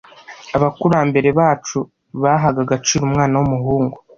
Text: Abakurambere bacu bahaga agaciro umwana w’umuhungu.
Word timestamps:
Abakurambere 0.57 1.29
bacu 1.39 1.79
bahaga 2.21 2.59
agaciro 2.65 3.01
umwana 3.05 3.33
w’umuhungu. 3.39 3.97